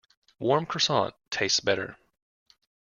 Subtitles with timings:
[0.39, 1.95] Warm Croissant tastes better.